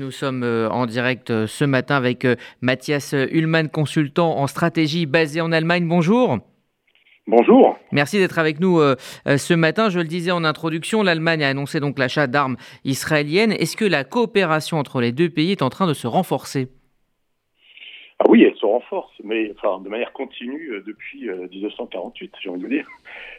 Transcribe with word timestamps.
Nous 0.00 0.12
sommes 0.12 0.44
euh, 0.44 0.70
en 0.70 0.86
direct 0.86 1.30
euh, 1.30 1.48
ce 1.48 1.64
matin 1.64 1.96
avec 1.96 2.24
euh, 2.24 2.36
Mathias 2.60 3.16
Ullmann, 3.32 3.68
consultant 3.68 4.38
en 4.38 4.46
stratégie 4.46 5.06
basé 5.06 5.40
en 5.40 5.50
Allemagne. 5.50 5.88
Bonjour. 5.88 6.38
Bonjour. 7.26 7.76
Merci 7.90 8.18
d'être 8.18 8.38
avec 8.38 8.60
nous 8.60 8.78
ce 8.78 9.54
matin. 9.54 9.88
Je 9.88 9.98
le 9.98 10.06
disais 10.06 10.30
en 10.30 10.44
introduction, 10.44 11.02
l'Allemagne 11.02 11.42
a 11.42 11.48
annoncé 11.48 11.80
donc 11.80 11.98
l'achat 11.98 12.28
d'armes 12.28 12.56
israéliennes. 12.84 13.50
Est-ce 13.50 13.76
que 13.76 13.84
la 13.84 14.04
coopération 14.04 14.78
entre 14.78 15.00
les 15.00 15.10
deux 15.10 15.30
pays 15.30 15.50
est 15.50 15.62
en 15.62 15.68
train 15.68 15.88
de 15.88 15.94
se 15.94 16.06
renforcer? 16.06 16.68
Ah 18.20 18.26
oui, 18.28 18.44
elle 18.44 18.54
se 18.54 18.64
renforce, 18.64 19.12
mais 19.24 19.52
enfin 19.56 19.82
de 19.82 19.88
manière 19.88 20.12
continue 20.12 20.80
depuis 20.86 21.28
1948, 21.28 22.34
j'ai 22.40 22.50
envie 22.50 22.62
de 22.62 22.68
dire. 22.68 22.86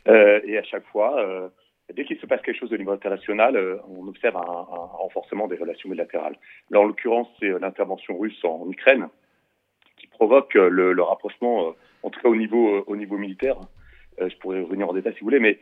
et 0.05 0.57
à 0.57 0.63
chaque 0.63 0.85
fois, 0.91 1.49
dès 1.93 2.05
qu'il 2.05 2.19
se 2.19 2.25
passe 2.25 2.41
quelque 2.41 2.57
chose 2.57 2.71
au 2.71 2.77
niveau 2.77 2.91
international, 2.91 3.55
euh, 3.55 3.77
on 3.87 4.07
observe 4.07 4.37
un, 4.37 4.41
renforcement 4.41 5.47
des 5.47 5.55
relations 5.55 5.89
bilatérales. 5.89 6.35
Là, 6.69 6.79
en 6.79 6.83
l'occurrence, 6.83 7.27
c'est 7.39 7.49
euh, 7.49 7.59
l'intervention 7.59 8.17
russe 8.17 8.39
en, 8.43 8.69
Ukraine 8.69 9.07
qui 9.97 10.07
provoque 10.07 10.55
euh, 10.55 10.69
le, 10.69 11.01
rapprochement, 11.01 11.73
en 12.03 12.09
tout 12.09 12.19
cas 12.19 12.29
au 12.29 12.35
niveau, 12.35 12.83
au 12.85 12.95
niveau 12.95 13.17
militaire. 13.17 13.57
je 14.19 14.35
pourrais 14.37 14.61
revenir 14.61 14.89
en 14.89 14.93
détail 14.93 15.13
si 15.13 15.19
vous 15.19 15.25
voulez, 15.25 15.39
mais 15.39 15.59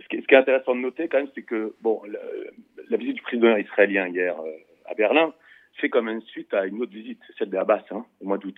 ce 0.00 0.08
qui, 0.08 0.16
est, 0.16 0.32
intéressant 0.36 0.74
de 0.74 0.80
noter 0.80 1.08
quand 1.08 1.18
même, 1.18 1.30
c'est 1.34 1.42
que 1.42 1.74
bon, 1.80 2.02
la, 2.88 2.96
visite 2.96 3.16
du 3.16 3.22
président 3.22 3.56
israélien 3.56 4.08
hier 4.08 4.36
à 4.86 4.94
Berlin 4.94 5.32
fait 5.74 5.88
quand 5.88 6.02
même 6.02 6.20
suite 6.22 6.52
à 6.52 6.66
une 6.66 6.82
autre 6.82 6.92
visite, 6.92 7.20
celle 7.38 7.48
d'Abbas, 7.48 7.84
hein, 7.90 8.04
au 8.20 8.26
mois 8.26 8.38
d'août. 8.38 8.56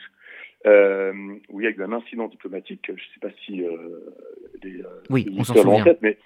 où 0.64 1.60
il 1.60 1.64
y 1.64 1.66
a 1.66 1.70
eu 1.70 1.82
un 1.82 1.92
incident 1.92 2.26
diplomatique. 2.26 2.84
Je 2.86 2.92
ne 2.92 2.98
sais 2.98 3.20
pas 3.20 3.30
si 3.44 3.62
les, 4.62 4.82
oui, 5.10 5.28
on 5.38 5.44
s'en 5.44 5.54
souvient. 5.54 5.80
En 5.80 5.84
tête, 5.84 5.98
mais 6.02 6.18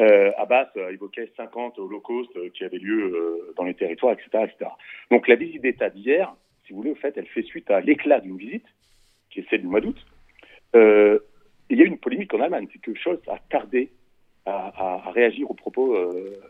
euh, 0.00 0.32
Abbas 0.36 0.70
euh, 0.76 0.90
évoquait 0.90 1.30
50 1.36 1.78
holocaustes 1.78 2.36
euh, 2.36 2.50
qui 2.52 2.64
avaient 2.64 2.78
lieu 2.78 3.52
dans 3.56 3.64
les 3.64 3.74
territoires, 3.74 4.12
etc., 4.12 4.44
etc. 4.44 4.70
Donc 5.10 5.28
la 5.28 5.36
visite 5.36 5.62
d'État 5.62 5.90
d'hier, 5.90 6.34
si 6.66 6.72
vous 6.72 6.78
voulez, 6.78 6.90
au 6.90 6.96
fait, 6.96 7.16
elle 7.16 7.26
fait 7.26 7.42
suite 7.42 7.70
à 7.70 7.80
l'éclat 7.80 8.20
d'une 8.20 8.36
visite, 8.36 8.66
qui 9.30 9.40
est 9.40 9.46
celle 9.48 9.60
du 9.60 9.68
mois 9.68 9.80
d'août. 9.80 9.96
Il 11.70 11.78
y 11.78 11.82
a 11.82 11.84
eu 11.84 11.88
une 11.88 11.98
polémique 11.98 12.34
en 12.34 12.40
Allemagne, 12.40 12.66
c'est 12.72 12.80
que 12.80 12.94
Scholz 12.94 13.20
a 13.28 13.38
tardé 13.50 13.90
à, 14.44 15.10
réagir 15.14 15.50
aux 15.50 15.54
propos 15.54 15.96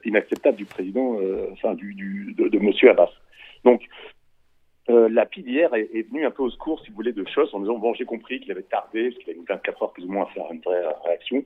inacceptables 0.04 0.56
du 0.56 0.64
président, 0.64 1.18
enfin 1.52 1.74
de, 1.74 2.48
de 2.48 2.58
Monsieur 2.58 2.90
Abbas. 2.90 3.10
Donc 3.64 3.82
la 4.88 5.26
PID 5.26 5.44
d'hier 5.44 5.74
est, 5.74 5.88
est 5.94 6.08
venue 6.08 6.26
un 6.26 6.30
peu 6.30 6.42
au 6.42 6.50
secours, 6.50 6.80
si 6.80 6.90
vous 6.90 6.96
voulez, 6.96 7.12
de 7.12 7.24
Scholz 7.26 7.54
en 7.54 7.60
disant 7.60 7.78
bon, 7.78 7.94
j'ai 7.94 8.04
compris 8.04 8.40
qu'il 8.40 8.50
avait 8.52 8.62
tardé, 8.62 9.10
parce 9.10 9.24
qu'il 9.24 9.34
a 9.34 9.36
mis 9.36 9.44
24 9.46 9.82
heures 9.82 9.92
plus 9.92 10.04
ou 10.04 10.12
moins 10.12 10.24
à 10.24 10.26
faire 10.26 10.50
une 10.50 10.60
vraie 10.60 10.84
réaction. 11.04 11.44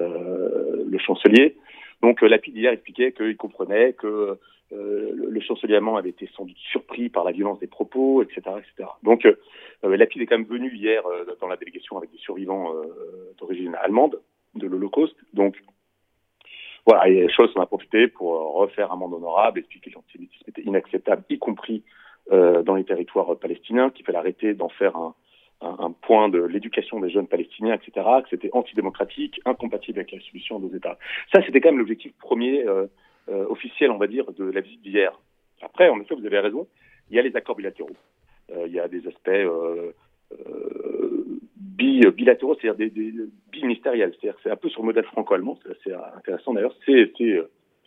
Euh, 0.00 0.84
le 0.88 0.98
chancelier. 0.98 1.56
Donc 2.02 2.22
euh, 2.22 2.28
Lapide 2.28 2.56
hier 2.56 2.72
expliquait 2.72 3.12
qu'il 3.12 3.36
comprenait 3.36 3.92
que 3.94 4.38
euh, 4.72 5.10
le 5.14 5.40
chancelier 5.40 5.74
allemand 5.74 5.96
avait 5.96 6.10
été 6.10 6.28
sans 6.36 6.44
doute 6.44 6.56
surpris 6.70 7.08
par 7.08 7.24
la 7.24 7.32
violence 7.32 7.58
des 7.60 7.66
propos, 7.66 8.22
etc. 8.22 8.40
etc. 8.58 8.88
Donc 9.02 9.26
Lapide 9.82 10.22
est 10.22 10.26
quand 10.26 10.38
même 10.38 10.46
venu 10.46 10.74
hier 10.74 11.02
dans 11.40 11.46
la 11.46 11.56
délégation 11.56 11.96
avec 11.96 12.10
des 12.10 12.18
survivants 12.18 12.72
d'origine 13.38 13.76
allemande 13.76 14.20
de 14.54 14.66
l'Holocauste. 14.66 15.16
Donc 15.34 15.56
voilà, 16.84 17.08
et 17.08 17.28
Scholz 17.28 17.52
en 17.56 17.62
a 17.62 17.66
profité 17.66 18.08
pour 18.08 18.54
refaire 18.54 18.92
un 18.92 18.96
monde 18.96 19.14
honorable, 19.14 19.60
expliquer 19.60 19.90
que 19.90 19.96
l'antisémitisme 19.96 20.44
était 20.48 20.62
inacceptable, 20.62 21.22
y 21.30 21.38
compris 21.38 21.84
dans 22.30 22.74
les 22.74 22.84
territoires 22.84 23.36
palestiniens, 23.38 23.90
qu'il 23.90 24.04
fallait 24.04 24.18
arrêter 24.18 24.54
d'en 24.54 24.68
faire 24.68 24.96
un, 24.96 25.14
un, 25.78 25.92
point 25.92 26.28
de 26.28 26.42
l'éducation 26.42 27.00
des 27.00 27.10
jeunes 27.10 27.26
palestiniens, 27.26 27.74
etc., 27.74 28.06
que 28.22 28.28
c'était 28.30 28.50
antidémocratique, 28.52 29.40
incompatible 29.44 29.98
avec 29.98 30.12
la 30.12 30.20
solution 30.20 30.58
des 30.58 30.76
États. 30.76 30.98
Ça, 31.32 31.42
c'était 31.44 31.60
quand 31.60 31.70
même 31.70 31.78
l'objectif 31.78 32.12
premier 32.18 32.66
euh, 32.66 32.86
euh, 33.28 33.46
officiel, 33.48 33.90
on 33.90 33.98
va 33.98 34.06
dire, 34.06 34.30
de 34.32 34.44
la 34.44 34.60
visite 34.60 34.82
d'hier. 34.82 35.18
Après, 35.62 35.88
en 35.88 36.00
effet, 36.00 36.14
vous 36.14 36.26
avez 36.26 36.38
raison, 36.38 36.66
il 37.10 37.16
y 37.16 37.18
a 37.18 37.22
les 37.22 37.34
accords 37.36 37.56
bilatéraux. 37.56 37.96
Euh, 38.50 38.64
il 38.66 38.72
y 38.72 38.80
a 38.80 38.88
des 38.88 39.06
aspects 39.08 39.30
bi, 41.56 42.00
bilatéraux, 42.00 42.56
c'est-à-dire 42.60 42.90
des, 42.90 42.90
des 42.90 43.12
biministériels. 43.50 44.14
C'est-à-dire 44.20 44.38
c'est 44.42 44.50
un 44.50 44.56
peu 44.56 44.68
sur 44.68 44.82
le 44.82 44.86
modèle 44.86 45.04
franco-allemand, 45.04 45.58
c'est 45.62 45.92
assez 45.92 46.06
intéressant 46.16 46.54
d'ailleurs. 46.54 46.74
C'est 46.84 47.12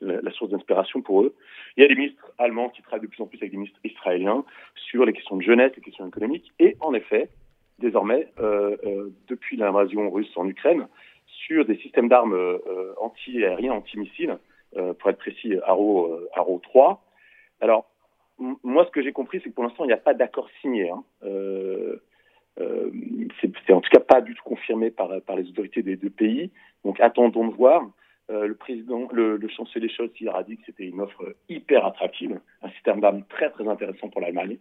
la, 0.02 0.22
la 0.22 0.32
source 0.32 0.52
d'inspiration 0.52 1.02
pour 1.02 1.24
eux. 1.24 1.36
Il 1.78 1.82
y 1.82 1.86
a 1.86 1.88
des 1.88 1.96
ministres 1.96 2.32
allemands 2.38 2.70
qui 2.70 2.82
travaillent 2.82 3.02
de 3.02 3.08
plus 3.08 3.22
en 3.22 3.28
plus 3.28 3.38
avec 3.38 3.52
des 3.52 3.58
ministres 3.58 3.80
israéliens 3.84 4.44
sur 4.76 5.06
les 5.06 5.14
questions 5.14 5.38
de 5.38 5.42
jeunesse, 5.42 5.72
les 5.76 5.82
questions 5.82 6.08
économiques. 6.08 6.52
Et 6.60 6.76
en 6.80 6.94
effet, 6.94 7.30
désormais, 7.80 8.28
euh, 8.40 8.78
euh, 8.86 9.10
depuis 9.28 9.58
l'invasion 9.58 10.10
russe 10.12 10.32
en 10.36 10.48
Ukraine, 10.48 10.88
sur 11.26 11.66
des 11.66 11.78
systèmes 11.78 12.10
d'armes 12.10 12.34
euh, 12.34 12.94
anti-aériens, 13.00 13.74
anti-missiles, 13.74 14.38
pour 15.00 15.10
être 15.10 15.18
précis, 15.18 15.56
Arrow, 15.66 16.16
Arrow 16.36 16.60
3. 16.62 17.04
Alors, 17.60 17.90
moi, 18.38 18.86
ce 18.86 18.92
que 18.92 19.02
j'ai 19.02 19.12
compris, 19.12 19.42
c'est 19.44 19.50
que 19.50 19.56
pour 19.56 19.64
l'instant, 19.64 19.84
il 19.84 19.88
n'y 19.88 19.94
a 19.94 19.98
pas 19.98 20.14
d'accord 20.14 20.48
signé. 20.62 20.92
Hein. 20.92 21.04
C'est 23.42 23.74
en 23.74 23.82
tout 23.82 23.90
cas 23.90 24.00
pas 24.00 24.22
du 24.22 24.36
tout 24.36 24.44
confirmé 24.44 24.92
par, 24.92 25.10
les 25.10 25.50
autorités 25.50 25.82
des 25.82 25.96
deux 25.96 26.12
pays. 26.12 26.52
Donc, 26.86 27.00
attendons 27.00 27.48
de 27.48 27.56
voir. 27.56 27.82
Le 28.30 28.54
président, 28.54 29.08
le, 29.12 29.40
chancelier 29.48 29.90
Scholz, 29.90 30.12
il 30.22 30.30
a 30.30 30.44
dit 30.44 30.58
que 30.58 30.64
c'était 30.68 30.86
une 30.86 31.02
offre 31.02 31.36
hyper 31.50 31.84
attractive, 31.84 32.40
un 32.62 32.70
système 32.70 33.02
d'armes 33.02 33.24
très 33.28 33.50
très 33.50 33.68
intéressant 33.68 34.10
pour 34.10 34.22
l'Allemagne. 34.22 34.60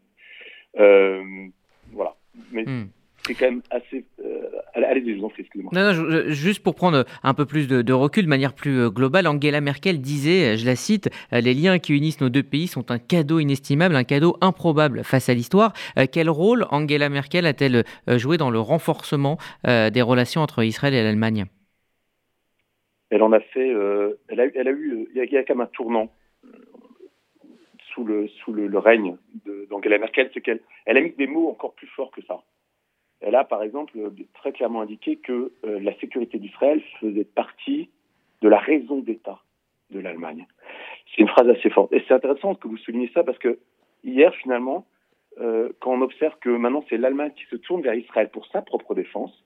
voilà. 0.74 2.16
Hmm 2.50 2.86
c'est 3.28 3.34
quand 3.34 3.50
même 3.50 3.62
assez. 3.70 4.04
Euh, 4.24 4.48
allez-y, 4.74 5.12
je 5.12 5.18
vous 5.18 5.26
en 5.26 5.28
prie, 5.28 5.42
excusez-moi. 5.42 5.70
Non, 5.74 5.92
non, 5.92 6.22
juste 6.28 6.62
pour 6.62 6.74
prendre 6.74 7.04
un 7.22 7.34
peu 7.34 7.44
plus 7.44 7.68
de, 7.68 7.82
de, 7.82 7.92
recul, 7.92 8.24
de 8.24 8.28
manière 8.28 8.54
plus 8.54 8.80
euh, 8.80 8.90
globale, 8.90 9.26
Angela 9.26 9.60
Merkel 9.60 10.00
disait, 10.00 10.56
je 10.56 10.64
la 10.64 10.76
cite, 10.76 11.10
euh, 11.32 11.40
les 11.40 11.52
liens 11.52 11.78
qui 11.78 11.94
unissent 11.94 12.20
nos 12.20 12.30
deux 12.30 12.42
pays 12.42 12.66
sont 12.66 12.90
un 12.90 12.98
cadeau 12.98 13.38
inestimable, 13.38 13.94
un 13.96 14.04
cadeau 14.04 14.36
improbable 14.40 15.04
face 15.04 15.28
à 15.28 15.34
l'histoire. 15.34 15.72
Quel 16.10 16.30
rôle 16.30 16.66
Angela 16.70 17.08
Merkel 17.08 17.44
a-t-elle 17.46 17.84
joué 18.18 18.38
dans 18.38 18.50
le 18.50 18.60
renforcement 18.60 19.36
des 19.64 20.02
relations 20.02 20.40
entre 20.40 20.62
Israël 20.62 20.94
et 20.94 21.02
l'Allemagne? 21.02 21.44
Elle 23.10 23.22
en 23.22 23.32
a 23.32 23.40
fait. 23.40 23.68
elle, 24.28 24.40
a, 24.40 24.46
elle 24.54 24.68
a 24.68 24.70
eu. 24.70 25.08
Il 25.14 25.32
y, 25.32 25.36
a, 25.36 25.44
quand 25.44 25.54
même 25.54 25.66
un 25.66 25.66
tournant 25.66 26.10
sous 27.92 28.04
le, 28.04 28.28
sous 28.28 28.52
le, 28.52 28.66
le 28.66 28.78
règne 28.78 29.16
d'Angela 29.70 29.98
Merkel, 29.98 30.30
c'est 30.32 30.40
qu'elle 30.40 30.60
elle 30.86 30.96
a 30.96 31.00
mis 31.00 31.10
des 31.10 31.26
mots 31.26 31.50
encore 31.50 31.74
plus 31.74 31.88
forts 31.88 32.10
que 32.10 32.22
ça. 32.22 32.42
Elle 33.28 33.34
a, 33.34 33.44
par 33.44 33.62
exemple, 33.62 33.92
très 34.32 34.52
clairement 34.52 34.80
indiqué 34.80 35.16
que 35.16 35.52
euh, 35.66 35.80
la 35.80 35.94
sécurité 35.98 36.38
d'Israël 36.38 36.82
faisait 36.98 37.26
partie 37.26 37.90
de 38.40 38.48
la 38.48 38.58
raison 38.58 39.00
d'État 39.00 39.40
de 39.90 40.00
l'Allemagne. 40.00 40.46
C'est 41.10 41.20
une 41.20 41.28
phrase 41.28 41.46
assez 41.50 41.68
forte. 41.68 41.92
Et 41.92 42.02
c'est 42.08 42.14
intéressant 42.14 42.54
que 42.54 42.66
vous 42.66 42.78
souligniez 42.78 43.10
ça 43.12 43.24
parce 43.24 43.36
que 43.36 43.58
hier, 44.02 44.34
finalement, 44.36 44.86
euh, 45.42 45.68
quand 45.80 45.92
on 45.92 46.00
observe 46.00 46.38
que 46.40 46.48
maintenant 46.48 46.82
c'est 46.88 46.96
l'Allemagne 46.96 47.32
qui 47.36 47.44
se 47.50 47.56
tourne 47.56 47.82
vers 47.82 47.92
Israël 47.92 48.30
pour 48.30 48.46
sa 48.46 48.62
propre 48.62 48.94
défense, 48.94 49.44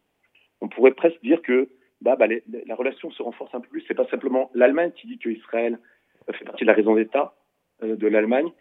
on 0.60 0.68
pourrait 0.68 0.92
presque 0.92 1.20
dire 1.24 1.42
que 1.42 1.68
bah, 2.02 2.14
bah, 2.14 2.28
la 2.28 2.74
relation 2.76 3.10
se 3.10 3.20
renforce 3.20 3.52
un 3.52 3.60
peu 3.60 3.68
plus. 3.68 3.84
C'est 3.88 3.94
pas 3.94 4.06
simplement 4.06 4.52
l'Allemagne 4.54 4.92
qui 4.92 5.08
dit 5.08 5.18
que 5.18 5.28
Israël 5.28 5.80
fait 6.30 6.44
partie 6.44 6.62
de 6.62 6.68
la 6.68 6.74
raison 6.74 6.94
d'État 6.94 7.34
euh, 7.82 7.96
de 7.96 8.06
l'Allemagne, 8.06 8.52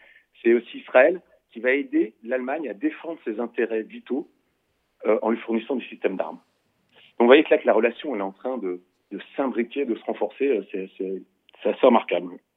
c'est 0.42 0.52
aussi 0.56 0.80
Israël 0.80 1.22
qui 1.52 1.60
va 1.60 1.74
aider 1.74 2.16
l'Allemagne 2.24 2.68
à 2.68 2.74
défendre 2.74 3.20
ses 3.24 3.40
intérêts 3.40 3.84
vitaux 3.84 4.28
euh, 5.06 5.20
en 5.22 5.30
lui 5.30 5.40
fournissant 5.40 5.76
des 5.76 5.86
systèmes 5.86 6.18
d'armes. 6.18 6.38
Donc 6.38 7.26
vous 7.26 7.26
voyez 7.28 7.44
que 7.44 7.52
là 7.52 7.58
que 7.58 7.68
la 7.68 7.74
relation 7.74 8.16
elle 8.16 8.22
est 8.22 8.24
en 8.24 8.32
train 8.32 8.58
de, 8.58 8.82
de 9.12 9.20
s'imbriquer, 9.36 9.86
de 9.86 9.96
se 9.96 10.04
renforcer, 10.04 10.48
euh, 10.48 10.64
c'est 11.64 11.70
assez 11.70 11.86
remarquable. 11.86 12.40